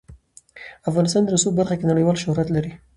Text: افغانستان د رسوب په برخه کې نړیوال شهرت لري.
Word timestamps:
افغانستان 0.89 1.21
د 1.23 1.29
رسوب 1.35 1.53
په 1.53 1.57
برخه 1.59 1.75
کې 1.79 1.89
نړیوال 1.91 2.17
شهرت 2.23 2.47
لري. 2.55 2.71